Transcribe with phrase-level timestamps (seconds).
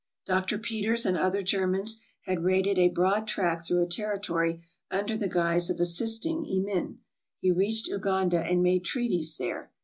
[0.25, 0.57] Dr.
[0.57, 5.69] Peters and other Germans had raided a broad track through a territory under the guise
[5.69, 6.97] of assisting Emin.
[7.39, 9.69] He reached Uganda and made treaties there.